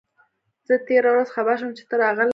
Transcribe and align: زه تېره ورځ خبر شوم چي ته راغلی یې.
زه 0.67 0.75
تېره 0.87 1.09
ورځ 1.11 1.29
خبر 1.35 1.55
شوم 1.59 1.71
چي 1.77 1.83
ته 1.89 1.95
راغلی 2.03 2.23
یې. 2.29 2.29